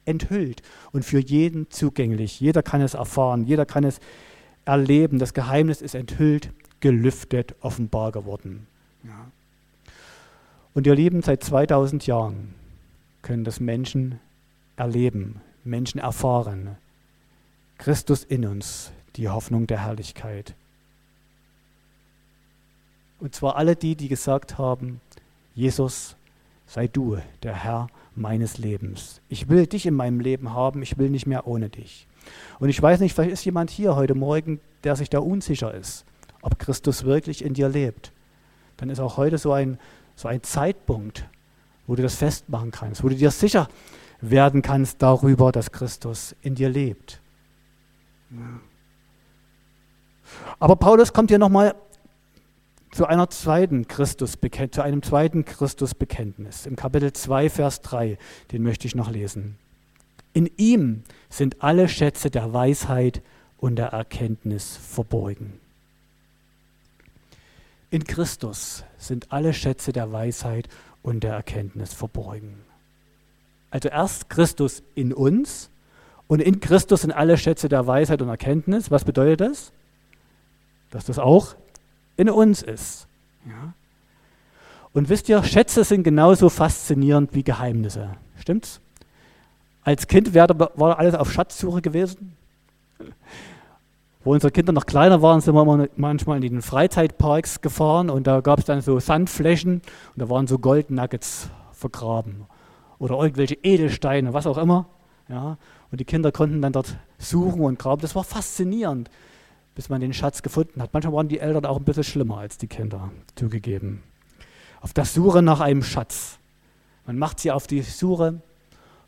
[0.05, 0.62] enthüllt
[0.93, 2.41] und für jeden zugänglich.
[2.41, 4.01] Jeder kann es erfahren, jeder kann es
[4.65, 5.19] erleben.
[5.19, 8.67] Das Geheimnis ist enthüllt, gelüftet, offenbar geworden.
[9.05, 9.27] Ja.
[10.75, 12.55] Und ihr Lieben, seit 2000 Jahren
[13.23, 14.19] können das Menschen
[14.77, 16.77] erleben, Menschen erfahren.
[17.79, 20.55] Christus in uns, die Hoffnung der Herrlichkeit.
[23.21, 25.01] Und zwar alle die, die gesagt haben,
[25.55, 26.17] Jesus,
[26.67, 29.20] sei du der Herr meines Lebens.
[29.29, 32.07] Ich will dich in meinem Leben haben, ich will nicht mehr ohne dich.
[32.59, 36.05] Und ich weiß nicht, vielleicht ist jemand hier heute Morgen, der sich da unsicher ist,
[36.40, 38.12] ob Christus wirklich in dir lebt.
[38.77, 39.79] Dann ist auch heute so ein,
[40.14, 41.27] so ein Zeitpunkt,
[41.87, 43.68] wo du das festmachen kannst, wo du dir sicher
[44.20, 47.20] werden kannst darüber, dass Christus in dir lebt.
[50.59, 51.75] Aber Paulus kommt hier nochmal
[52.92, 56.66] zu einer zweiten zu einem zweiten Christusbekenntnis.
[56.66, 58.18] Im Kapitel 2, Vers 3,
[58.52, 59.57] den möchte ich noch lesen.
[60.35, 63.22] In ihm sind alle Schätze der Weisheit
[63.57, 65.59] und der Erkenntnis verborgen.
[67.90, 70.68] In Christus sind alle Schätze der Weisheit
[71.02, 72.59] und der Erkenntnis verborgen.
[73.70, 75.70] Also erst Christus in uns
[76.26, 78.90] und in Christus sind alle Schätze der Weisheit und Erkenntnis.
[78.90, 79.72] Was bedeutet das?
[80.90, 81.57] Dass das auch
[82.16, 83.07] in uns ist.
[83.46, 83.72] Ja?
[84.92, 88.11] Und wisst ihr, Schätze sind genauso faszinierend wie Geheimnisse.
[88.38, 88.81] Stimmt's?
[89.85, 92.37] Als Kind war alles auf Schatzsuche gewesen.
[94.25, 98.40] Wo unsere Kinder noch kleiner waren, sind wir manchmal in den Freizeitparks gefahren und da
[98.40, 99.83] gab es dann so Sandflächen
[100.14, 102.46] und da waren so Goldnuggets vergraben
[103.01, 104.87] oder irgendwelche Edelsteine, was auch immer.
[105.29, 105.57] Ja,
[105.90, 108.03] und die Kinder konnten dann dort suchen und graben.
[108.03, 109.11] Das war faszinierend
[109.75, 110.93] bis man den Schatz gefunden hat.
[110.93, 114.03] Manchmal waren die Eltern auch ein bisschen schlimmer als die Kinder, zugegeben.
[114.81, 116.39] Auf der Suche nach einem Schatz.
[117.07, 118.41] Man macht sie auf die Suche,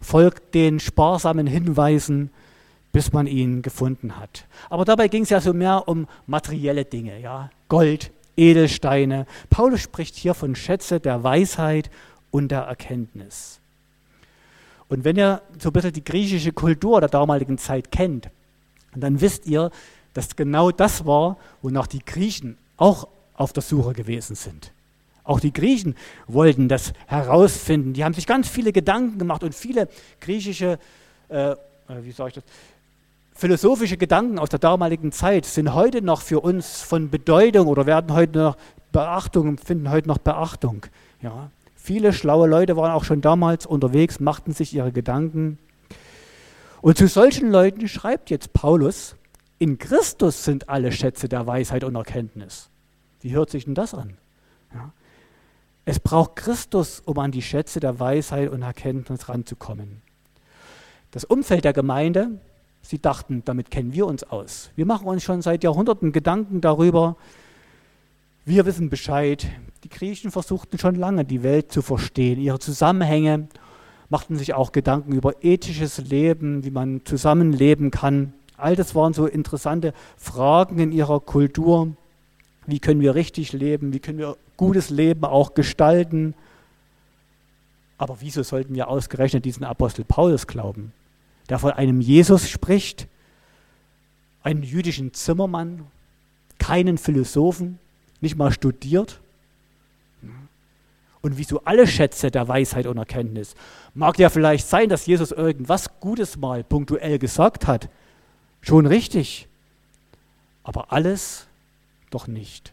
[0.00, 2.31] folgt den sparsamen Hinweisen,
[2.92, 4.46] bis man ihn gefunden hat.
[4.70, 9.27] Aber dabei ging es ja so mehr um materielle Dinge, ja, Gold, Edelsteine.
[9.50, 11.90] Paulus spricht hier von Schätze der Weisheit
[12.31, 13.61] und der Erkenntnis.
[14.88, 18.31] Und wenn ihr so ein bisschen die griechische Kultur der damaligen Zeit kennt,
[18.94, 19.70] dann wisst ihr,
[20.14, 24.72] dass genau das war, wonach die Griechen auch auf der Suche gewesen sind.
[25.24, 25.96] Auch die Griechen
[26.27, 27.94] wollten das herausfinden.
[27.94, 29.88] Die haben sich ganz viele Gedanken gemacht und viele
[30.20, 30.79] griechische,
[31.29, 31.57] äh, äh
[32.03, 32.44] wie sage ich das,
[33.35, 38.12] philosophische Gedanken aus der damaligen Zeit sind heute noch für uns von Bedeutung oder werden
[38.12, 38.57] heute noch
[38.92, 40.87] Beachtung, finden heute noch Beachtung.
[41.20, 41.50] Ja.
[41.74, 45.59] Viele schlaue Leute waren auch schon damals unterwegs, machten sich ihre Gedanken.
[46.81, 49.16] Und zu solchen Leuten schreibt jetzt Paulus,
[49.58, 52.68] in Christus sind alle Schätze der Weisheit und Erkenntnis.
[53.20, 54.16] Wie hört sich denn das an?
[54.74, 54.92] Ja.
[55.86, 60.02] Es braucht Christus, um an die Schätze der Weisheit und Erkenntnis ranzukommen.
[61.10, 62.40] Das Umfeld der Gemeinde,
[62.82, 64.70] sie dachten, damit kennen wir uns aus.
[64.76, 67.16] Wir machen uns schon seit Jahrhunderten Gedanken darüber.
[68.44, 69.46] Wir wissen Bescheid.
[69.84, 73.48] Die Griechen versuchten schon lange, die Welt zu verstehen, ihre Zusammenhänge,
[74.08, 78.32] machten sich auch Gedanken über ethisches Leben, wie man zusammenleben kann.
[78.56, 81.88] All das waren so interessante Fragen in ihrer Kultur.
[82.66, 83.92] Wie können wir richtig leben?
[83.92, 86.34] Wie können wir gutes Leben auch gestalten?
[87.98, 90.92] Aber wieso sollten wir ausgerechnet diesen Apostel Paulus glauben,
[91.48, 93.06] der von einem Jesus spricht,
[94.42, 95.86] einen jüdischen Zimmermann,
[96.58, 97.78] keinen Philosophen,
[98.20, 99.20] nicht mal studiert?
[101.22, 103.54] Und wieso alle Schätze der Weisheit und Erkenntnis?
[103.94, 107.88] Mag ja vielleicht sein, dass Jesus irgendwas Gutes mal punktuell gesagt hat,
[108.64, 109.46] Schon richtig,
[110.62, 111.46] aber alles
[112.11, 112.72] doch nicht.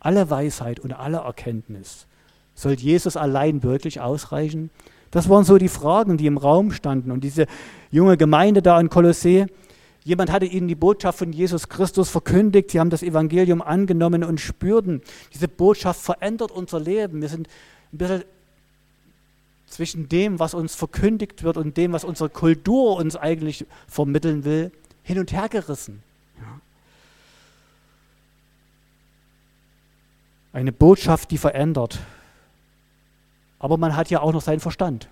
[0.00, 2.06] Alle Weisheit und alle Erkenntnis.
[2.56, 4.70] Soll Jesus allein wirklich ausreichen?
[5.12, 7.12] Das waren so die Fragen, die im Raum standen.
[7.12, 7.46] Und diese
[7.92, 9.46] junge Gemeinde da in Kolossee,
[10.02, 14.40] jemand hatte ihnen die Botschaft von Jesus Christus verkündigt, sie haben das Evangelium angenommen und
[14.40, 15.00] spürten,
[15.32, 17.20] diese Botschaft verändert unser Leben.
[17.20, 17.46] Wir sind
[17.92, 18.24] ein bisschen
[19.68, 24.72] zwischen dem, was uns verkündigt wird und dem, was unsere Kultur uns eigentlich vermitteln will,
[25.02, 26.02] hin und her gerissen.
[26.38, 26.60] Ja.
[30.52, 31.98] Eine Botschaft, die verändert.
[33.58, 35.08] Aber man hat ja auch noch seinen Verstand.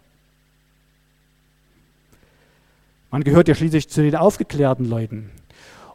[3.11, 5.31] Man gehört ja schließlich zu den aufgeklärten Leuten.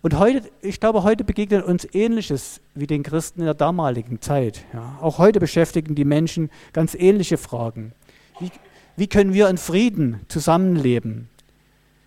[0.02, 4.66] Und heute, ich glaube, heute begegnet uns Ähnliches wie den Christen in der damaligen Zeit.
[4.74, 4.98] Ja.
[5.00, 7.94] Auch heute beschäftigen die Menschen ganz ähnliche Fragen.
[8.40, 8.52] Wie,
[8.98, 11.30] wie können wir in Frieden zusammenleben?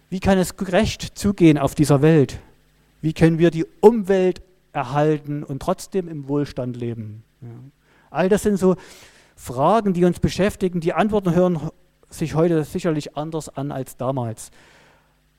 [0.08, 2.40] Wie kann es gerecht zugehen auf dieser Welt?
[3.00, 4.40] Wie können wir die Umwelt
[4.72, 7.24] erhalten und trotzdem im Wohlstand leben?
[7.40, 7.48] Ja.
[8.10, 8.76] All das sind so
[9.34, 10.80] Fragen, die uns beschäftigen.
[10.80, 11.70] Die Antworten hören
[12.08, 14.50] sich heute sicherlich anders an als damals.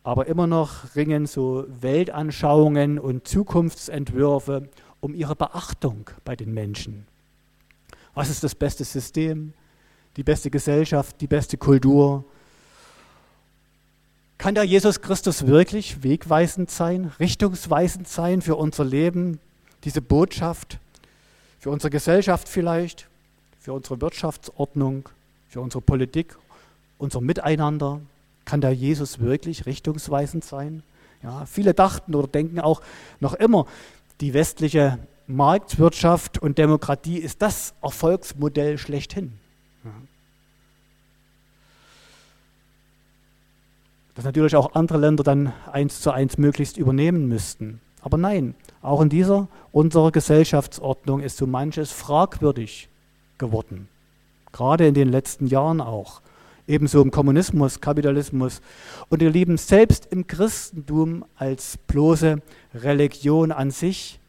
[0.03, 7.07] Aber immer noch ringen so Weltanschauungen und Zukunftsentwürfe um ihre Beachtung bei den Menschen.
[8.13, 9.53] Was ist das beste System,
[10.15, 12.25] die beste Gesellschaft, die beste Kultur?
[14.37, 19.39] Kann der Jesus Christus wirklich wegweisend sein, richtungsweisend sein für unser Leben,
[19.83, 20.79] diese Botschaft,
[21.59, 23.07] für unsere Gesellschaft vielleicht,
[23.59, 25.09] für unsere Wirtschaftsordnung,
[25.49, 26.37] für unsere Politik,
[26.99, 27.99] unser Miteinander?
[28.45, 30.83] Kann der Jesus wirklich richtungsweisend sein?
[31.23, 32.81] Ja, viele dachten oder denken auch
[33.19, 33.65] noch immer,
[34.21, 39.33] die westliche Marktwirtschaft und Demokratie ist das Erfolgsmodell schlechthin.
[44.17, 44.23] Ja.
[44.23, 47.79] Dass natürlich auch andere Länder dann eins zu eins möglichst übernehmen müssten.
[48.01, 52.89] Aber nein, auch in dieser unserer Gesellschaftsordnung ist so manches fragwürdig
[53.37, 53.87] geworden.
[54.51, 56.21] Gerade in den letzten Jahren auch.
[56.67, 58.61] Ebenso im Kommunismus, Kapitalismus.
[59.09, 62.41] Und ihr Lieben, selbst im Christentum als bloße
[62.73, 64.19] Religion an sich,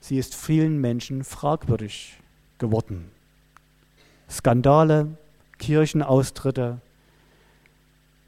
[0.00, 2.18] sie ist vielen Menschen fragwürdig
[2.58, 3.10] geworden.
[4.30, 5.08] Skandale,
[5.58, 6.80] Kirchenaustritte,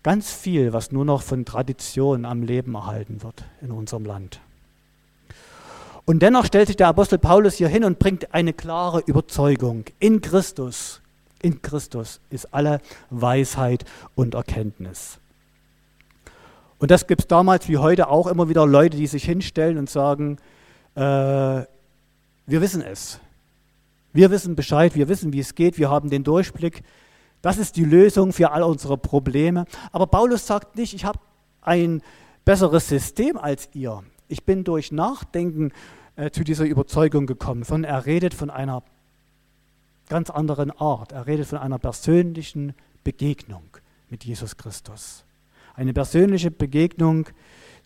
[0.02, 4.40] ganz viel, was nur noch von Tradition am Leben erhalten wird in unserem Land.
[6.04, 9.84] Und dennoch stellt sich der Apostel Paulus hier hin und bringt eine klare Überzeugung.
[9.98, 11.00] In Christus,
[11.42, 13.84] in Christus ist alle Weisheit
[14.14, 15.18] und Erkenntnis.
[16.78, 19.90] Und das gibt es damals wie heute auch immer wieder Leute, die sich hinstellen und
[19.90, 20.38] sagen,
[20.94, 21.66] äh, wir
[22.46, 23.20] wissen es.
[24.12, 26.82] Wir wissen Bescheid, wir wissen, wie es geht, wir haben den Durchblick.
[27.42, 29.64] Das ist die Lösung für all unsere Probleme.
[29.92, 31.18] Aber Paulus sagt nicht, ich habe
[31.62, 32.02] ein
[32.44, 34.02] besseres System als ihr.
[34.28, 35.72] Ich bin durch Nachdenken
[36.16, 38.82] äh, zu dieser Überzeugung gekommen, sondern er redet von einer
[40.08, 41.12] ganz anderen Art.
[41.12, 42.74] Er redet von einer persönlichen
[43.04, 43.62] Begegnung
[44.10, 45.24] mit Jesus Christus.
[45.74, 47.26] Eine persönliche Begegnung,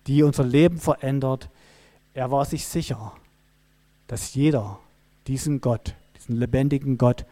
[0.06, 1.48] die unser Leben verändert.
[2.12, 3.12] Er war sich sicher,
[4.08, 4.80] dass jeder
[5.28, 7.24] diesen Gott, diesen lebendigen Gott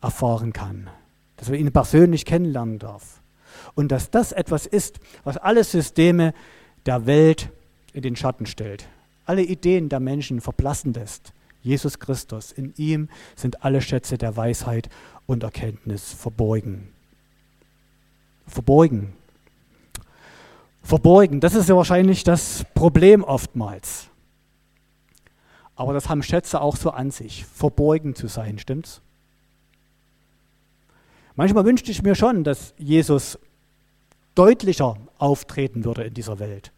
[0.00, 0.88] erfahren kann
[1.36, 3.22] dass wir ihn persönlich kennenlernen darf.
[3.74, 6.34] Und dass das etwas ist, was alle Systeme
[6.86, 7.50] der Welt
[7.92, 8.86] in den Schatten stellt.
[9.24, 11.32] Alle Ideen der Menschen verblassen lässt.
[11.62, 14.90] Jesus Christus, in ihm sind alle Schätze der Weisheit
[15.26, 16.92] und Erkenntnis verborgen.
[18.46, 19.14] Verborgen.
[20.82, 24.08] Verborgen, das ist ja wahrscheinlich das Problem oftmals.
[25.76, 29.00] Aber das haben Schätze auch so an sich, verborgen zu sein, stimmt's?
[31.36, 33.38] Manchmal wünschte ich mir schon, dass Jesus
[34.34, 36.72] deutlicher auftreten würde in dieser Welt.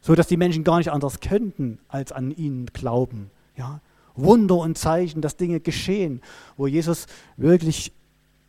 [0.00, 3.30] So dass die Menschen gar nicht anders könnten, als an ihn glauben.
[3.56, 3.80] Ja?
[4.14, 6.22] Wunder und Zeichen, dass Dinge geschehen,
[6.56, 7.92] wo Jesus wirklich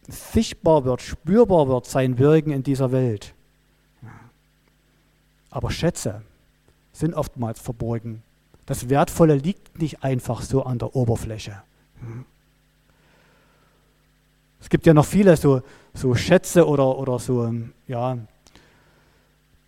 [0.08, 3.34] sichtbar wird, spürbar wird, sein Wirken in dieser Welt.
[5.50, 6.21] Aber Schätze
[6.93, 8.23] sind oftmals verborgen.
[8.65, 11.62] Das Wertvolle liegt nicht einfach so an der Oberfläche.
[14.59, 15.61] Es gibt ja noch viele so,
[15.93, 17.53] so Schätze oder, oder so
[17.87, 18.17] ja,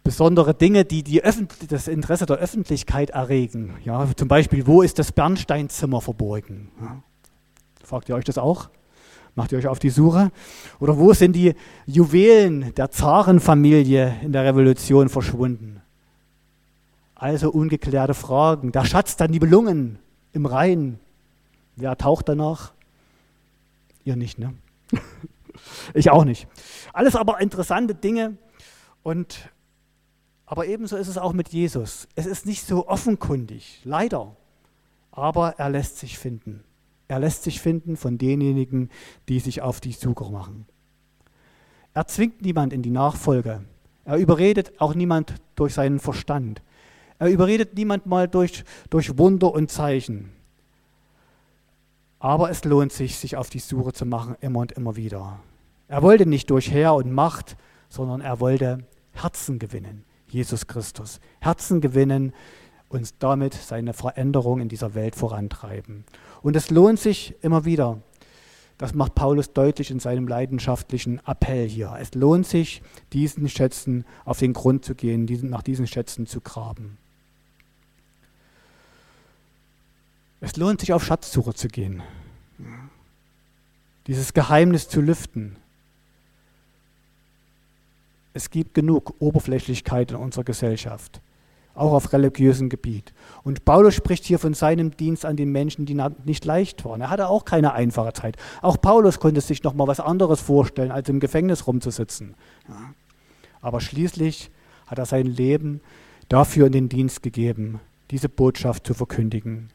[0.04, 1.22] besondere Dinge, die, die
[1.68, 3.76] das Interesse der Öffentlichkeit erregen.
[3.84, 6.72] Ja, zum Beispiel, wo ist das Bernsteinzimmer verborgen?
[6.82, 7.04] Ja.
[7.84, 8.70] Fragt ihr euch das auch?
[9.36, 10.32] Macht ihr euch auf die Suche?
[10.80, 11.54] Oder wo sind die
[11.86, 15.82] Juwelen der Zarenfamilie in der Revolution verschwunden?
[17.16, 18.72] Also ungeklärte Fragen.
[18.72, 20.00] Der Schatz der Nibelungen
[20.34, 21.00] im Rhein.
[21.76, 22.74] Wer taucht danach?
[24.04, 24.54] Ihr nicht, ne?
[25.94, 26.48] ich auch nicht.
[26.94, 28.38] Alles aber interessante Dinge
[29.04, 29.50] und
[30.46, 32.08] aber ebenso ist es auch mit Jesus.
[32.16, 34.36] Es ist nicht so offenkundig, leider,
[35.12, 36.64] aber er lässt sich finden.
[37.08, 38.90] Er lässt sich finden von denjenigen,
[39.28, 40.66] die sich auf die Suche machen.
[41.94, 43.64] Er zwingt niemand in die Nachfolge.
[44.06, 46.62] Er überredet auch niemand durch seinen Verstand.
[47.20, 50.32] Er überredet niemand mal durch, durch Wunder und Zeichen.
[52.20, 55.40] Aber es lohnt sich, sich auf die Suche zu machen, immer und immer wieder.
[55.88, 57.56] Er wollte nicht durch Heer und Macht,
[57.88, 61.20] sondern er wollte Herzen gewinnen, Jesus Christus.
[61.40, 62.34] Herzen gewinnen
[62.90, 66.04] und damit seine Veränderung in dieser Welt vorantreiben.
[66.42, 68.02] Und es lohnt sich immer wieder.
[68.78, 71.96] Das macht Paulus deutlich in seinem leidenschaftlichen Appell hier.
[72.00, 76.98] Es lohnt sich, diesen Schätzen auf den Grund zu gehen, nach diesen Schätzen zu graben.
[80.42, 82.02] Es lohnt sich, auf Schatzsuche zu gehen.
[84.08, 85.58] Dieses Geheimnis zu lüften.
[88.34, 91.22] Es gibt genug Oberflächlichkeit in unserer Gesellschaft.
[91.80, 93.14] auch auf religiösem Gebiet.
[93.44, 97.02] Und Paulus spricht hier von seinem Dienst an den Menschen, die nicht leicht waren.
[97.02, 98.36] Er hatte auch keine einfache Zeit.
[98.62, 102.36] Auch Paulus konnte sich noch mal was anderes vorstellen, als im Gefängnis rumzusitzen.
[103.62, 104.52] Aber schließlich
[104.88, 105.82] hat er sein Leben
[106.28, 107.80] dafür in den Dienst gegeben,
[108.12, 109.70] diese Botschaft zu verkündigen.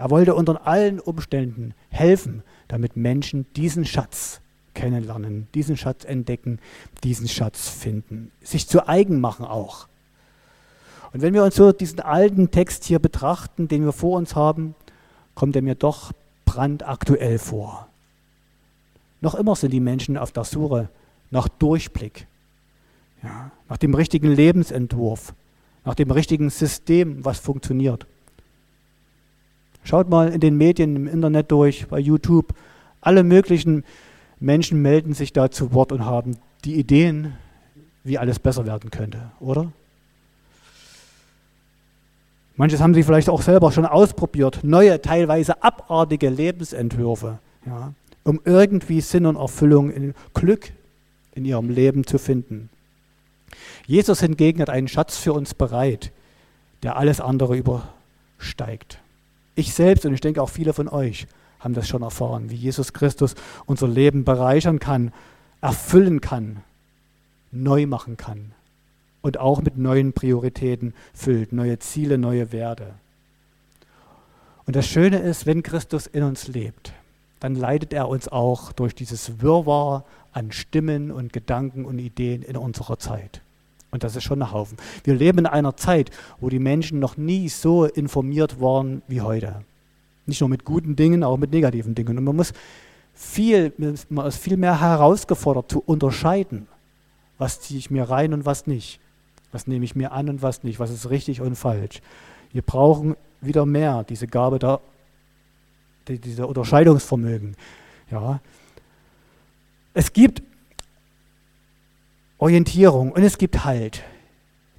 [0.00, 4.40] Er wollte unter allen Umständen helfen, damit Menschen diesen Schatz
[4.72, 6.58] kennenlernen, diesen Schatz entdecken,
[7.04, 9.88] diesen Schatz finden, sich zu eigen machen auch.
[11.12, 14.74] Und wenn wir uns so diesen alten Text hier betrachten, den wir vor uns haben,
[15.34, 16.12] kommt er mir doch
[16.46, 17.86] brandaktuell vor.
[19.20, 20.88] Noch immer sind die Menschen auf der Suche
[21.30, 22.26] nach Durchblick,
[23.22, 25.34] ja, nach dem richtigen Lebensentwurf,
[25.84, 28.06] nach dem richtigen System, was funktioniert.
[29.90, 32.54] Schaut mal in den Medien, im Internet durch, bei YouTube.
[33.00, 33.82] Alle möglichen
[34.38, 37.32] Menschen melden sich da zu Wort und haben die Ideen,
[38.04, 39.72] wie alles besser werden könnte, oder?
[42.54, 49.00] Manches haben sie vielleicht auch selber schon ausprobiert, neue, teilweise abartige Lebensentwürfe, ja, um irgendwie
[49.00, 50.70] Sinn und Erfüllung, Glück
[51.34, 52.68] in ihrem Leben zu finden.
[53.88, 56.12] Jesus hingegen hat einen Schatz für uns bereit,
[56.84, 59.00] der alles andere übersteigt.
[59.60, 61.26] Ich selbst und ich denke auch viele von euch
[61.58, 63.34] haben das schon erfahren, wie Jesus Christus
[63.66, 65.12] unser Leben bereichern kann,
[65.60, 66.62] erfüllen kann,
[67.52, 68.52] neu machen kann
[69.20, 72.94] und auch mit neuen Prioritäten füllt, neue Ziele, neue Werte.
[74.64, 76.94] Und das Schöne ist, wenn Christus in uns lebt,
[77.38, 82.56] dann leitet er uns auch durch dieses Wirrwarr an Stimmen und Gedanken und Ideen in
[82.56, 83.42] unserer Zeit.
[83.90, 84.76] Und das ist schon ein Haufen.
[85.04, 86.10] Wir leben in einer Zeit,
[86.40, 89.64] wo die Menschen noch nie so informiert waren wie heute.
[90.26, 92.16] Nicht nur mit guten Dingen, auch mit negativen Dingen.
[92.18, 92.52] Und man muss
[93.14, 93.72] viel,
[94.08, 96.68] man ist viel mehr herausgefordert zu unterscheiden,
[97.38, 99.00] was ziehe ich mir rein und was nicht.
[99.52, 100.78] Was nehme ich mir an und was nicht?
[100.78, 102.00] Was ist richtig und falsch?
[102.52, 104.80] Wir brauchen wieder mehr diese Gabe der,
[106.06, 107.56] die, dieser Unterscheidungsvermögen.
[108.10, 108.40] Ja.
[109.94, 110.42] Es gibt
[112.40, 114.02] Orientierung und es gibt Halt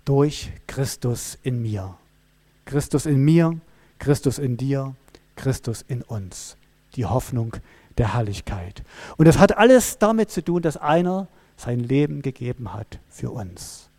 [0.03, 1.95] durch Christus in mir.
[2.65, 3.55] Christus in mir,
[3.99, 4.95] Christus in dir,
[5.35, 6.57] Christus in uns.
[6.95, 7.55] Die Hoffnung
[7.99, 8.83] der Herrlichkeit.
[9.17, 13.89] Und das hat alles damit zu tun, dass einer sein Leben gegeben hat für uns.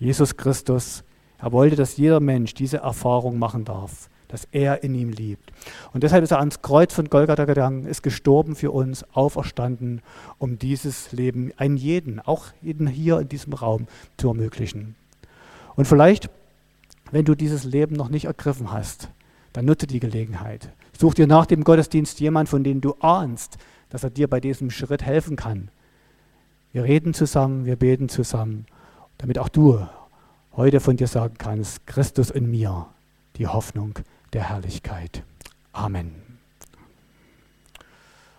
[0.00, 1.04] Jesus Christus,
[1.38, 5.52] er wollte, dass jeder Mensch diese Erfahrung machen darf, dass er in ihm liebt.
[5.92, 10.02] Und deshalb ist er ans Kreuz von Golgatha gegangen, ist gestorben für uns, auferstanden,
[10.38, 14.96] um dieses Leben einen jeden, auch jeden hier in diesem Raum zu ermöglichen.
[15.76, 16.28] Und vielleicht,
[17.12, 19.08] wenn du dieses Leben noch nicht ergriffen hast,
[19.52, 20.68] dann nutze die Gelegenheit.
[20.98, 23.56] Such dir nach dem Gottesdienst jemand, von dem du ahnst,
[23.90, 25.68] dass er dir bei diesem Schritt helfen kann.
[26.72, 28.66] Wir reden zusammen, wir beten zusammen
[29.18, 29.86] damit auch du
[30.56, 32.86] heute von dir sagen kannst, Christus in mir,
[33.36, 33.94] die Hoffnung
[34.34, 35.22] der Herrlichkeit.
[35.72, 36.23] Amen.